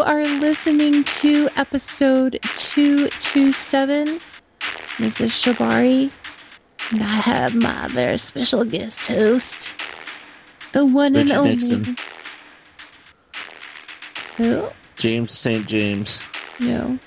[0.00, 4.18] you are listening to episode 227.
[4.98, 6.10] This is Shibari,
[6.90, 9.76] and I have my very special guest host,
[10.72, 11.56] the one and only.
[11.56, 11.96] Nixon.
[14.38, 14.70] Who?
[14.96, 15.66] James St.
[15.66, 16.18] James,
[16.58, 16.98] No.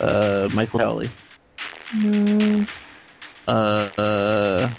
[0.00, 1.10] uh, Michael Howley,
[1.94, 2.66] No.
[3.46, 4.70] uh, uh,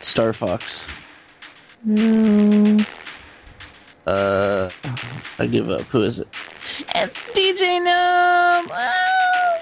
[0.00, 0.84] Star Fox,
[1.84, 2.84] No.
[4.06, 4.70] Uh,
[5.38, 5.82] I give up.
[5.82, 6.28] Who is it?
[6.94, 8.70] It's DJ Gnome!
[8.72, 9.58] Oh,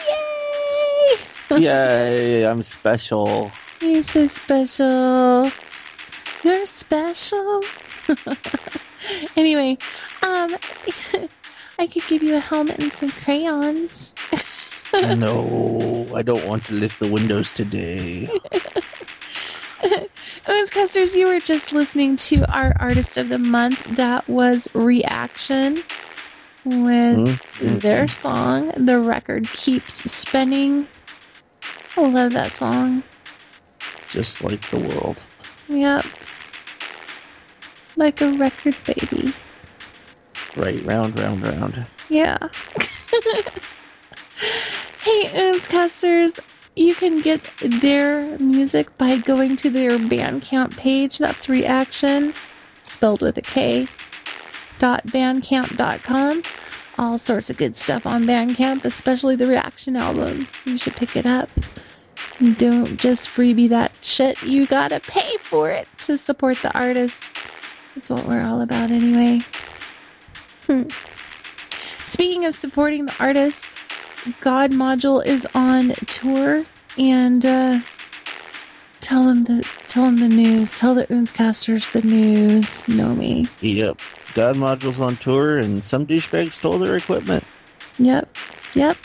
[1.50, 1.58] yay!
[1.62, 3.52] Yay, I'm special.
[3.80, 5.50] You're so special.
[6.42, 7.62] You're special.
[9.36, 9.76] anyway,
[10.22, 10.56] um,
[11.78, 14.14] I could give you a helmet and some crayons.
[14.94, 18.28] no, I don't want to lift the windows today.
[20.46, 23.82] Oontzcasters, you were just listening to our artist of the month.
[23.96, 25.82] That was Reaction
[26.64, 27.78] with Hmm?
[27.78, 30.86] their song, The Record Keeps Spinning.
[31.96, 33.02] I love that song.
[34.10, 35.16] Just like the world.
[35.68, 36.04] Yep.
[37.96, 39.32] Like a record baby.
[40.56, 41.86] Right, round, round, round.
[42.08, 42.36] Yeah.
[45.00, 46.38] hey, Oontzcasters,
[46.76, 51.18] you can get their music by going to their Bandcamp page.
[51.18, 52.34] That's Reaction,
[52.84, 53.88] spelled with a K,
[54.78, 56.42] dot bandcamp.com.
[56.98, 60.46] All sorts of good stuff on Bandcamp, especially the Reaction album.
[60.64, 61.48] You should pick it up.
[62.56, 64.40] Don't just freebie that shit.
[64.42, 67.30] You gotta pay for it to support the artist.
[67.94, 69.44] That's what we're all about anyway.
[70.66, 70.84] Hmm.
[72.06, 73.68] Speaking of supporting the artists,
[74.40, 76.64] God Module is on tour,
[76.96, 77.80] and uh,
[79.00, 80.78] tell them the tell them the news.
[80.78, 82.86] Tell the Oontzcasters the news.
[82.86, 83.48] Know me.
[83.60, 84.00] Yep.
[84.34, 87.44] God Module's on tour, and some douchebags stole their equipment.
[87.98, 88.36] Yep,
[88.74, 88.96] yep.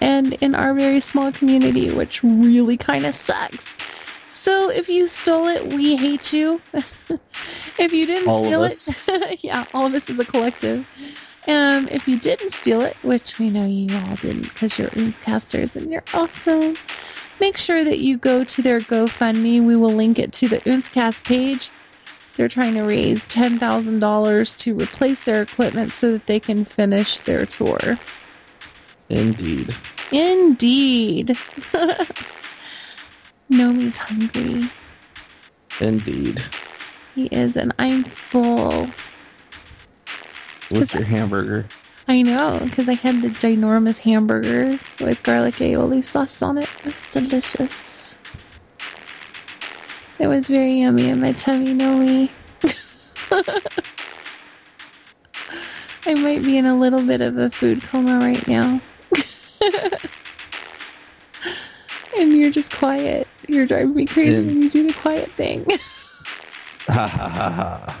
[0.00, 3.76] And in our very small community, which really kind of sucks.
[4.30, 6.60] So if you stole it, we hate you.
[7.78, 10.86] if you didn't All steal it, yeah, all of us as a collective.
[11.48, 15.74] Um, if you didn't steal it, which we know you all didn't because you're Oontzcasters
[15.76, 16.76] and you're awesome,
[17.40, 19.64] make sure that you go to their GoFundMe.
[19.64, 21.70] We will link it to the Oontzcast page.
[22.36, 27.46] They're trying to raise $10,000 to replace their equipment so that they can finish their
[27.46, 27.98] tour.
[29.08, 29.74] Indeed.
[30.12, 31.36] Indeed.
[33.48, 34.70] Gnomey's hungry.
[35.80, 36.44] Indeed.
[37.14, 38.90] He is, and I'm full.
[40.70, 41.66] What's your hamburger?
[42.08, 46.68] I know, because I had the ginormous hamburger with garlic aioli sauce on it.
[46.80, 48.16] It was delicious.
[50.18, 52.30] It was very yummy in my tummy, Gnomey.
[56.06, 58.80] I might be in a little bit of a food coma right now.
[62.18, 63.28] and you're just quiet.
[63.48, 64.38] You're driving me crazy Yeah.
[64.38, 65.66] when you do the quiet thing.
[66.88, 68.00] Ha ha ha ha.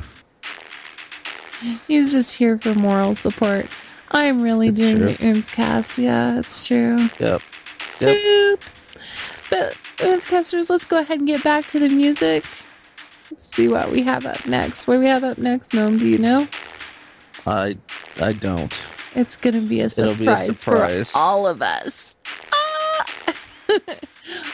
[1.86, 3.66] He's just here for moral support.
[4.10, 5.06] I'm really It's doing true.
[5.12, 6.02] the Oontzcast.
[6.02, 6.96] Yeah, it's true.
[7.18, 7.42] Yep.
[8.00, 8.16] Yep.
[8.16, 8.60] Boop.
[9.50, 12.44] But Oontzcasters, let's go ahead and get back to the music.
[13.30, 14.86] Let's see what we have up next.
[14.86, 15.98] What do we have up next, Gnome?
[15.98, 16.48] Do you know?
[17.46, 17.76] I
[18.20, 18.72] I don't.
[19.14, 21.10] It's gonna be a It'll surprise, be a surprise.
[21.12, 22.16] for all of us.
[22.52, 23.06] Ah!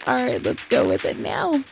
[0.07, 1.63] all right, let's go with it now.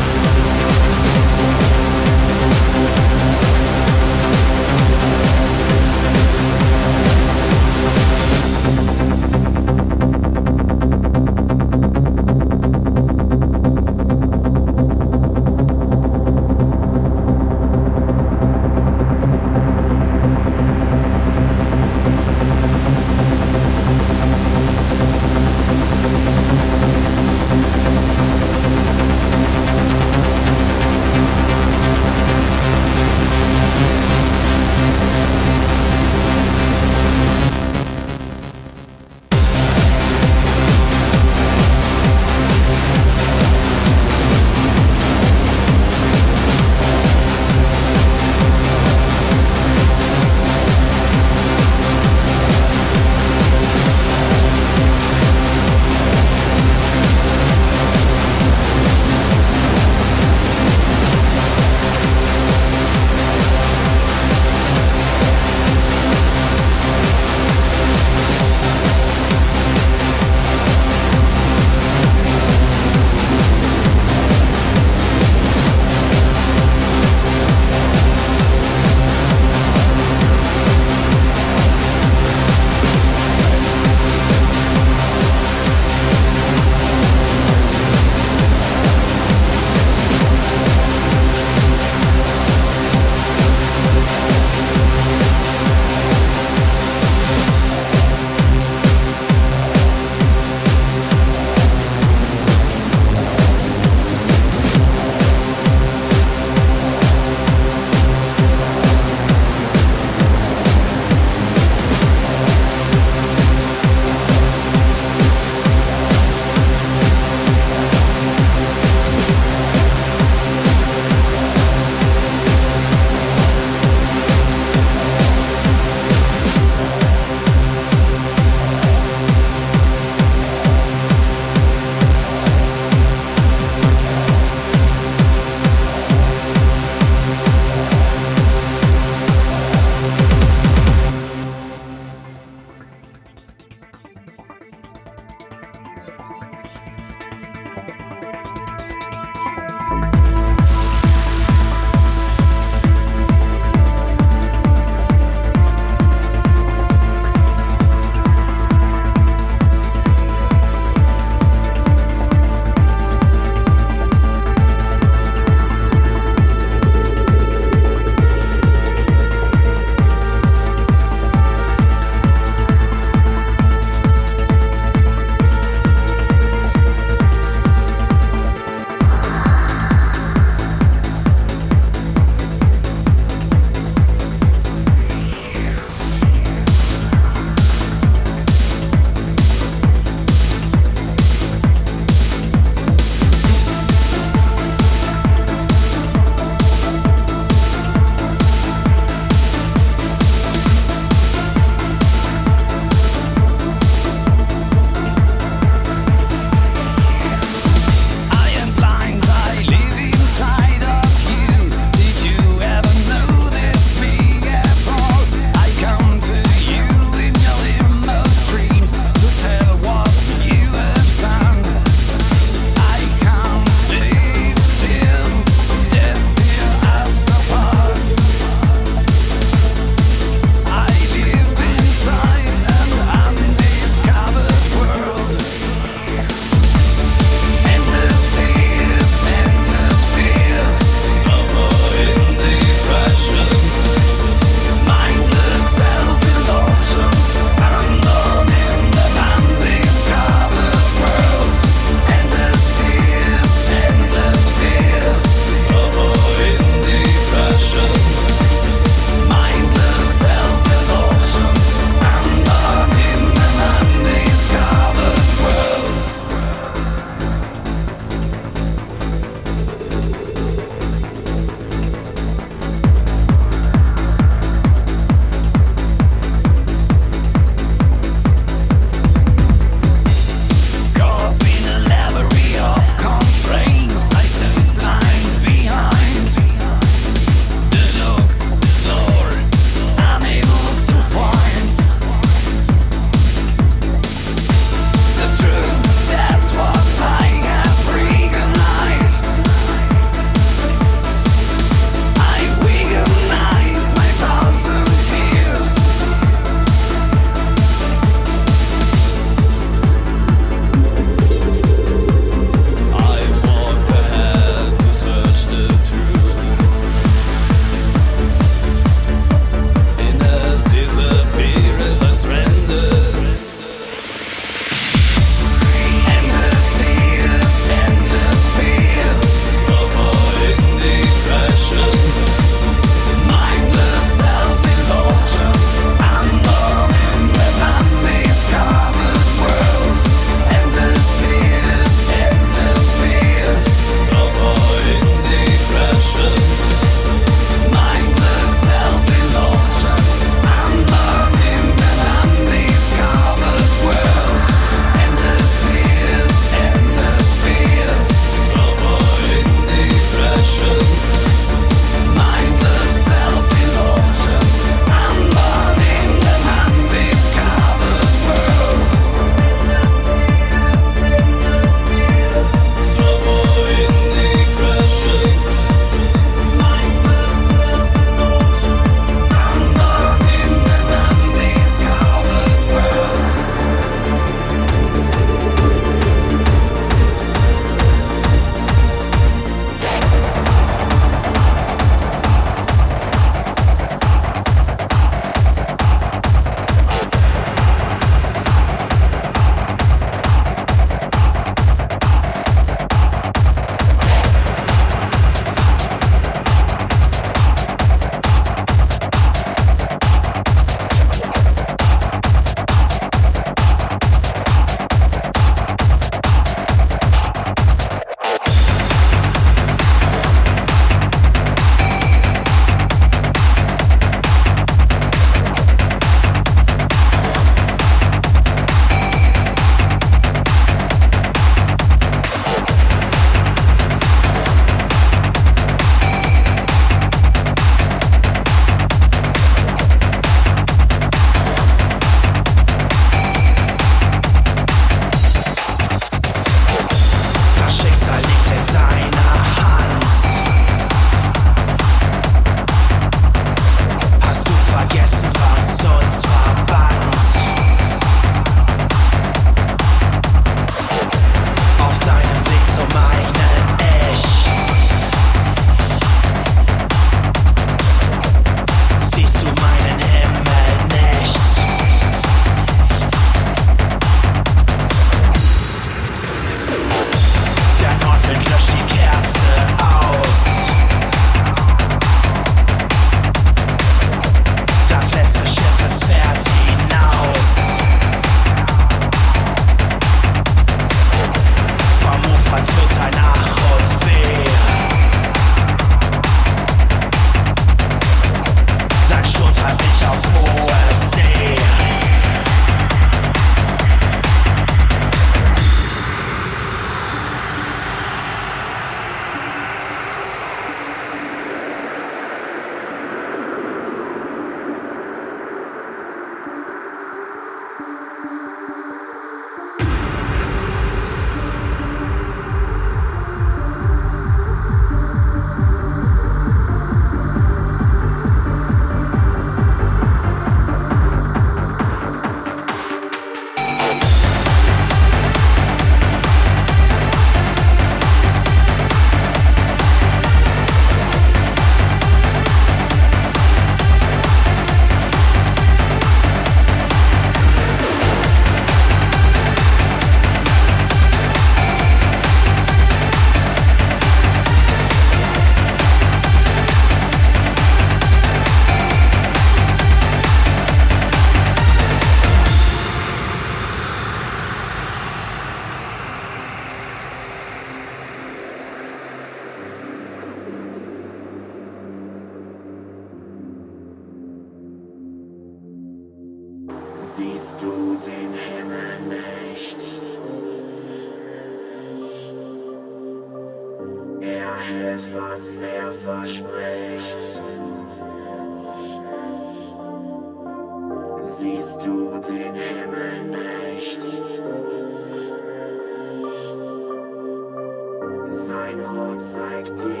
[599.63, 600.00] коллектив.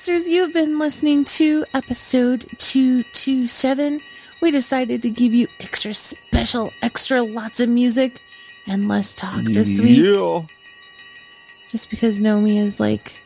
[0.00, 4.00] Casters, you've been listening to episode 227.
[4.40, 8.22] We decided to give you extra special, extra lots of music
[8.66, 9.98] and less talk this week.
[9.98, 10.40] Yeah.
[11.68, 13.20] Just because Gnomey is like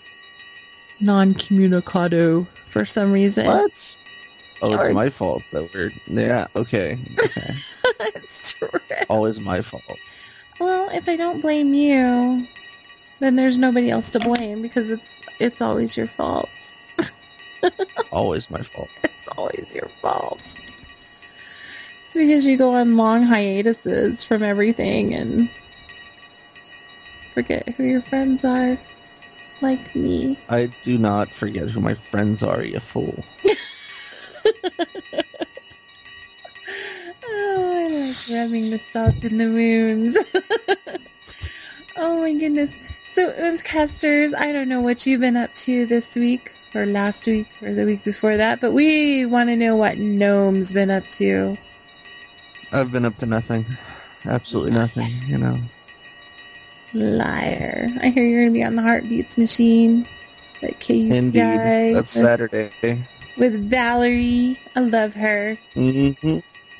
[1.00, 3.46] non communicado for some reason.
[3.46, 3.96] What?
[4.60, 5.92] Oh, Or- it's my fault that we're.
[6.08, 6.48] Yeah.
[6.56, 6.98] Okay.
[7.20, 7.54] Okay.
[8.16, 8.68] it's true.
[9.08, 9.84] Always my fault.
[10.58, 12.48] Well, if I don't blame you,
[13.20, 16.48] then there's nobody else to blame because it's it's always your fault.
[18.12, 18.90] Always my fault.
[19.02, 20.40] It's always your fault.
[22.02, 25.50] It's because you go on long hiatuses from everything and
[27.32, 28.78] forget who your friends are.
[29.60, 30.38] Like me.
[30.48, 33.24] I do not forget who my friends are, you fool.
[37.26, 40.18] Oh, I like rubbing the salt in the wounds.
[41.96, 42.76] oh my goodness.
[43.14, 47.46] So, Oontzcasters, I don't know what you've been up to this week, or last week,
[47.62, 51.56] or the week before that, but we want to know what Gnome's been up to.
[52.72, 53.66] I've been up to nothing.
[54.24, 55.56] Absolutely nothing, you know.
[56.92, 57.86] Liar.
[58.02, 60.08] I hear you're going to be on the Heartbeats machine
[60.60, 61.94] at KUCI Indeed.
[61.94, 62.72] That's Saturday.
[63.36, 64.58] with Valerie.
[64.74, 65.56] I love her.
[65.76, 66.38] Mm-hmm.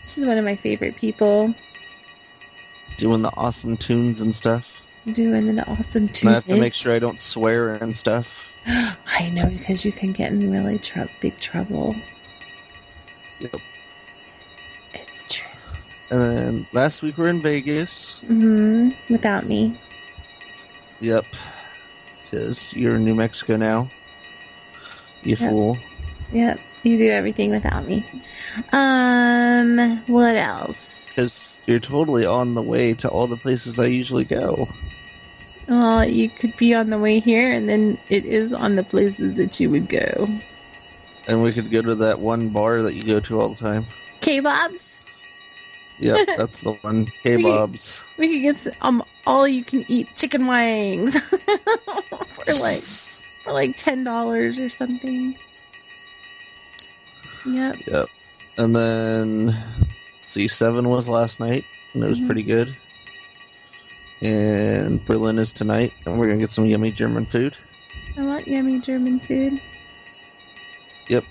[0.08, 1.54] She's one of my favorite people.
[2.98, 4.73] Doing the awesome tunes and stuff.
[5.12, 8.50] Doing the awesome And I have to make sure I don't swear and stuff.
[8.66, 11.94] I know because you can get in really tr- big trouble.
[13.40, 13.56] Yep.
[14.94, 15.50] It's true.
[16.10, 18.18] And then last week we are in Vegas.
[18.26, 19.74] hmm Without me.
[21.00, 21.26] Yep.
[22.22, 23.88] Because you're in New Mexico now.
[25.22, 25.50] You Yep.
[25.50, 25.76] fool.
[26.32, 26.60] Yep.
[26.82, 28.04] You do everything without me.
[28.72, 29.98] Um.
[30.06, 31.03] What else?
[31.14, 34.68] Because you're totally on the way to all the places I usually go.
[35.68, 39.36] Well, you could be on the way here, and then it is on the places
[39.36, 40.26] that you would go.
[41.28, 43.86] And we could go to that one bar that you go to all the time.
[44.22, 44.88] K-Bob's.
[46.00, 47.06] Yep, that's the one.
[47.06, 48.00] K-Bob's.
[48.18, 52.82] We could get um all you can eat chicken wings for like
[53.44, 55.38] for like ten dollars or something.
[57.46, 57.76] Yep.
[57.86, 58.08] Yep.
[58.58, 59.56] And then
[60.34, 62.26] C7 was last night, and it was Mhm.
[62.26, 62.74] pretty good.
[64.20, 67.54] And Berlin is tonight, and we're gonna get some yummy German food.
[68.18, 69.60] I want yummy German food.
[71.08, 71.24] Yep.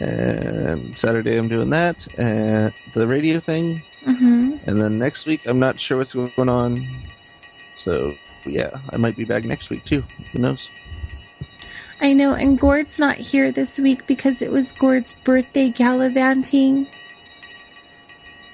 [0.00, 3.82] And Saturday I'm doing that, and the radio thing.
[4.04, 4.68] Mm-hmm.
[4.68, 6.84] And then next week I'm not sure what's going on.
[7.78, 8.12] So
[8.44, 10.02] yeah, I might be back next week too.
[10.32, 10.68] Who knows?
[12.00, 16.86] I know, and Gord's not here this week because it was Gord's birthday gallivanting.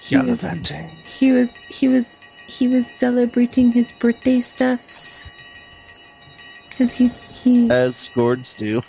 [0.01, 0.89] He was, Gallivanting.
[1.05, 5.31] he was he was he was celebrating his birthday stuffs.
[6.77, 8.83] Cause he he As Gords do.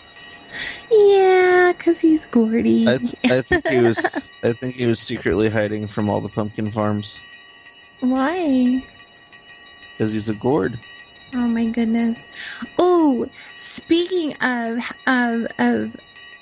[0.89, 2.87] yeah, cause he's Gordy.
[2.87, 2.93] I,
[3.25, 4.29] I think he was.
[4.43, 7.15] I think he was secretly hiding from all the pumpkin farms
[7.99, 8.83] Why?
[9.93, 10.79] because he's a gourd.
[11.33, 12.19] Oh my goodness.
[12.79, 15.95] Oh, speaking of of of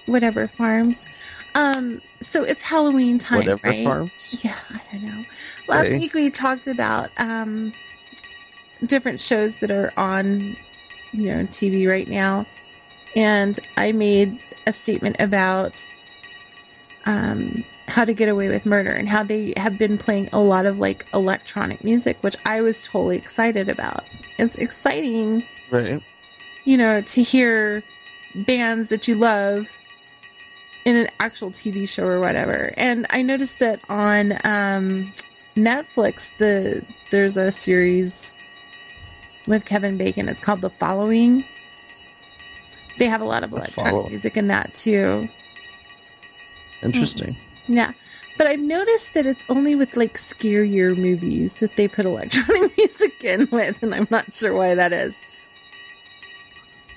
[0.05, 1.05] whatever farms,
[1.59, 3.83] um, so it's Halloween time, Whatever right?
[3.83, 4.11] farms.
[4.43, 5.23] Yeah, I don't know.
[5.67, 5.99] Last Okay.
[5.99, 7.73] week we talked about um
[8.85, 10.39] different shows that are on,
[11.11, 12.45] you know, TV right now,
[13.15, 15.85] and I made a statement about
[17.05, 20.65] um how to get away with murder and how they have been playing a lot
[20.65, 24.03] of like electronic music, which I was totally excited about.
[24.37, 26.01] It's exciting Right.
[26.65, 27.83] you know, to hear
[28.47, 29.67] bands that you love
[30.85, 32.73] in an actual TV show or whatever.
[32.77, 35.11] And I noticed that on um,
[35.55, 38.33] Netflix, the there's a series
[39.47, 40.29] with Kevin Bacon.
[40.29, 41.43] It's called The Following.
[42.97, 45.27] They have a lot of electronic music in that too.
[46.81, 47.35] Interesting.
[47.67, 47.93] Yeah.
[48.37, 53.23] But I've noticed that it's only with like scarier movies that they put electronic music
[53.23, 55.17] in with, and I'm not sure why that is.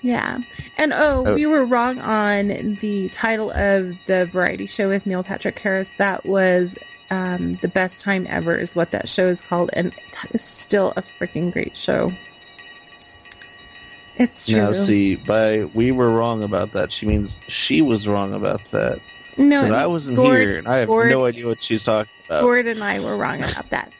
[0.03, 0.41] Yeah.
[0.79, 1.35] And oh, Oh.
[1.35, 2.49] we were wrong on
[2.81, 5.91] the title of the variety show with Neil Patrick Harris.
[5.97, 6.77] That was
[7.11, 9.71] um, The Best Time Ever, is what that show is called.
[9.75, 12.11] And that is still a freaking great show.
[14.17, 14.57] It's true.
[14.61, 19.01] Now, see, by we were wrong about that, she means she was wrong about that.
[19.39, 22.43] No, I wasn't Gord- here, and I have Gord- no idea what she's talking about.
[22.43, 23.93] Gord and I were wrong about that.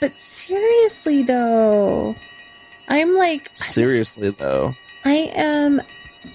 [0.00, 2.14] But seriously, though,
[2.88, 4.74] I'm like, Seriously, though.
[5.06, 5.78] I am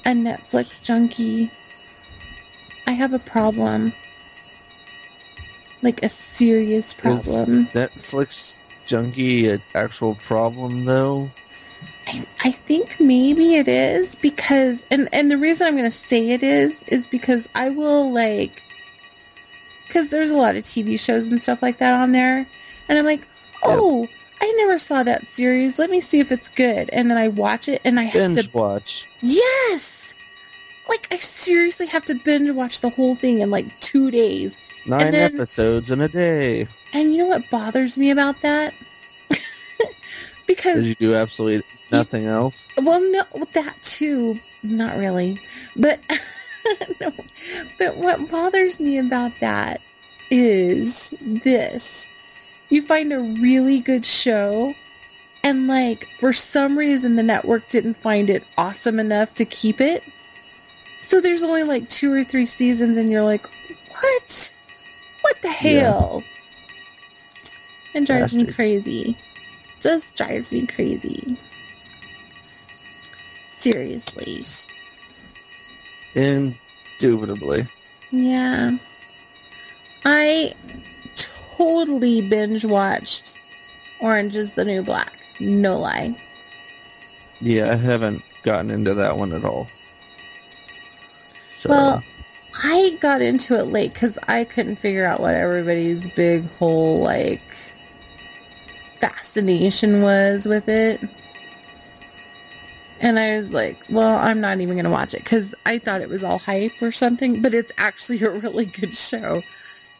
[0.05, 1.51] a Netflix junkie.
[2.88, 3.91] I have a problem.
[5.82, 7.67] Like a serious problem.
[7.67, 7.74] Is.
[7.74, 8.55] Netflix
[8.86, 11.30] junkie an actual problem, though?
[12.07, 16.30] I, I think maybe it is because and and the reason I'm going to say
[16.30, 18.63] it is is because I will like
[19.89, 22.47] cuz there's a lot of TV shows and stuff like that on there
[22.88, 23.28] and I'm like,
[23.63, 24.07] "Oh,
[24.42, 25.78] I never saw that series.
[25.78, 28.20] Let me see if it's good." And then I watch it and I have to
[28.20, 29.08] Binge to watch.
[29.22, 30.14] Yes.
[30.89, 34.58] Like I seriously have to binge watch the whole thing in like 2 days.
[34.86, 36.68] Nine then- episodes in a day.
[36.94, 38.74] And you know what bothers me about that?
[40.48, 42.66] because you do absolutely nothing else?
[42.78, 43.24] Well, no,
[43.54, 44.38] that too.
[44.64, 45.38] Not really.
[45.76, 46.00] But
[47.02, 47.14] no.
[47.78, 49.82] But what bothers me about that
[50.30, 52.08] is this.
[52.72, 54.74] You find a really good show
[55.43, 60.05] and like for some reason the network didn't find it awesome enough to keep it.
[61.01, 63.45] So there's only like two or three seasons and you're like,
[63.89, 64.53] "What?
[65.19, 66.24] What the hell?"
[67.93, 69.17] And drives me crazy.
[69.82, 71.38] Just drives me crazy.
[73.49, 74.45] Seriously.
[76.15, 77.67] Indubitably.
[78.11, 78.78] Yeah.
[80.05, 80.53] I
[81.62, 83.39] totally binge watched
[83.99, 85.14] Orange is the New Black.
[85.39, 86.18] No lie.
[87.39, 89.68] Yeah, I haven't gotten into that one at all.
[91.51, 92.03] So, Well,
[92.64, 97.41] I got into it late because I couldn't figure out what everybody's big whole, like,
[98.99, 100.99] fascination was with it.
[103.01, 106.01] And I was like, well, I'm not even going to watch it because I thought
[106.01, 109.41] it was all hype or something, but it's actually a really good show.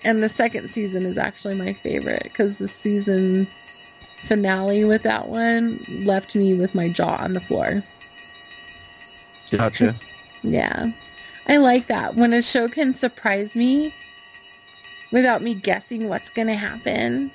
[0.04, 3.48] And the second season is actually my favorite because the season
[4.18, 7.84] finale with that one left me with my jaw on the floor.
[9.52, 9.96] gotcha.
[10.44, 10.92] Yeah.
[11.48, 12.16] I like that.
[12.16, 13.94] When a show can surprise me
[15.12, 17.30] without me guessing what's going to happen.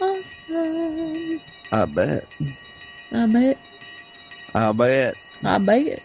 [0.00, 1.40] Awesome.
[1.70, 2.26] I bet.
[3.12, 3.58] I bet.
[4.54, 5.16] I bet.
[5.44, 6.02] I bet.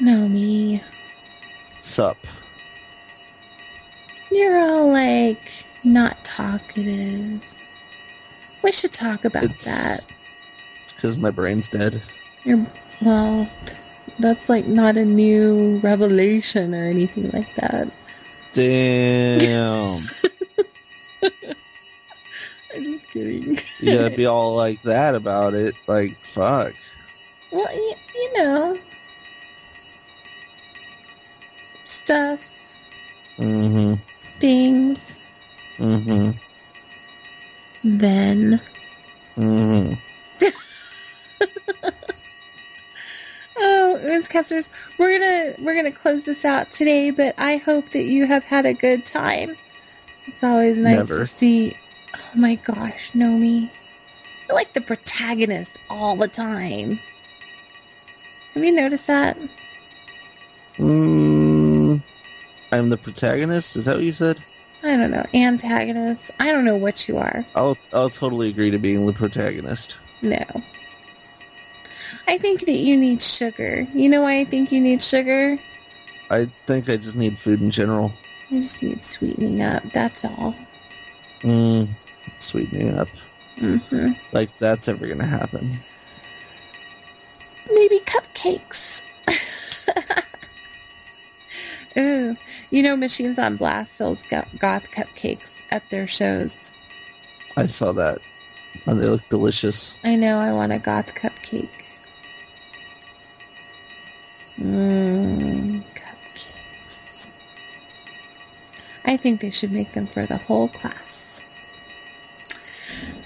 [0.00, 0.82] No, me.
[1.80, 2.18] Sup.
[4.36, 5.50] You're all like
[5.82, 7.40] not talkative.
[8.62, 10.04] We should talk about It's- that.
[10.94, 12.02] Because my brain's dead.
[12.44, 12.66] You're,
[13.00, 13.50] well,
[14.18, 17.94] that's like not a new revelation or anything like that.
[18.52, 20.06] Damn.
[21.22, 23.58] I'm just kidding.
[23.80, 25.74] you gotta be all like that about it.
[25.86, 26.74] Like, fuck.
[27.50, 28.76] Well, you, you know,
[31.84, 32.40] stuff,
[33.38, 33.94] Mm-hmm.
[34.40, 35.20] Things,
[35.78, 36.30] Mm-hmm.
[37.98, 38.60] then.
[39.36, 39.94] Mm-hmm.
[43.58, 44.68] Oh, Oontzcasters,
[44.98, 48.66] we're gonna we're gonna close this out today, but I hope that you have had
[48.66, 49.56] a good time.
[50.26, 51.20] It's always nice Never.
[51.20, 51.74] to see.
[52.14, 53.70] Oh my gosh, Gnomey,
[54.46, 56.98] you're like the protagonist all the time.
[58.52, 59.38] Have you noticed that?
[60.76, 61.35] Mm,
[62.72, 63.76] I'm the protagonist.
[63.76, 64.38] Is that what you said?
[64.82, 66.30] I don't know, antagonist.
[66.38, 67.44] I don't know what you are.
[67.54, 69.96] I'll I'll totally agree to being the protagonist.
[70.22, 70.44] No.
[72.28, 73.86] I think that you need sugar.
[73.92, 75.56] You know why I think you need sugar?
[76.30, 78.12] I think I just need food in general.
[78.50, 79.82] You just need sweetening up.
[79.84, 80.54] That's all.
[81.40, 81.90] Mm,
[82.40, 83.08] sweetening up.
[83.58, 85.78] hmm Like that's ever gonna happen.
[87.72, 88.95] Maybe cupcakes.
[91.98, 92.36] Ooh,
[92.70, 96.70] you know, Machines on Blast sells goth cupcakes at their shows.
[97.56, 98.18] I saw that,
[98.86, 99.94] and they look delicious.
[100.04, 100.38] I know.
[100.38, 101.70] I want a goth cupcake.
[104.58, 107.28] Mmm, cupcakes.
[109.06, 111.44] I think they should make them for the whole class.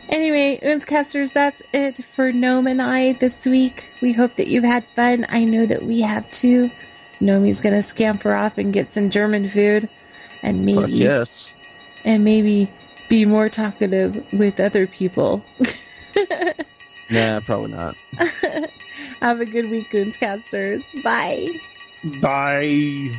[0.09, 3.87] Anyway, Oontzcasters, that's it for Gnome and I this week.
[4.03, 5.25] We hope that you've had fun.
[5.29, 6.71] I know that we have too.
[7.21, 9.89] Gnomey's gonna scamper off and get some German food,
[10.43, 11.53] and maybe Fuck yes.
[12.05, 12.69] and maybe
[13.09, 15.45] be more talkative with other people.
[17.11, 17.97] Nah, probably not.
[19.21, 20.85] Have a good week, Goonscasters.
[21.03, 21.49] Bye.
[22.21, 23.11] Bye.